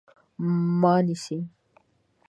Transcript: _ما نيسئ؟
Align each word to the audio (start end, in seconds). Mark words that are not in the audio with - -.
_ما 0.81 0.95
نيسئ؟ 1.05 1.37